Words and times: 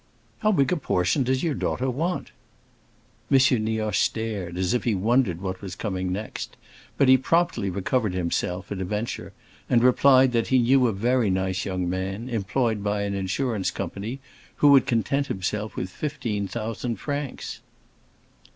"How 0.39 0.51
big 0.51 0.71
a 0.71 0.77
portion 0.77 1.21
does 1.21 1.43
your 1.43 1.53
daughter 1.53 1.87
want?" 1.87 2.31
M. 3.31 3.37
Nioche 3.63 3.99
stared, 3.99 4.57
as 4.57 4.73
if 4.73 4.83
he 4.83 4.95
wondered 4.95 5.41
what 5.41 5.61
was 5.61 5.75
coming 5.75 6.11
next; 6.11 6.57
but 6.97 7.07
he 7.07 7.17
promptly 7.17 7.69
recovered 7.69 8.15
himself, 8.15 8.71
at 8.71 8.81
a 8.81 8.83
venture, 8.83 9.31
and 9.69 9.83
replied 9.83 10.31
that 10.31 10.47
he 10.47 10.57
knew 10.57 10.87
a 10.87 10.91
very 10.91 11.29
nice 11.29 11.65
young 11.65 11.87
man, 11.87 12.29
employed 12.29 12.83
by 12.83 13.03
an 13.03 13.13
insurance 13.13 13.69
company, 13.69 14.19
who 14.55 14.69
would 14.69 14.87
content 14.87 15.27
himself 15.27 15.75
with 15.75 15.91
fifteen 15.91 16.47
thousand 16.47 16.95
francs. 16.95 17.59